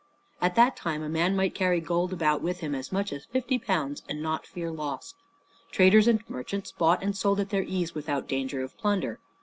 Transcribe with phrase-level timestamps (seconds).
[0.41, 3.59] At that time a man might carry gold about with him, as much as fifty
[3.59, 5.13] pounds, and not fear loss.
[5.71, 9.19] Traders and merchants bought and sold at their ease without danger of plunder.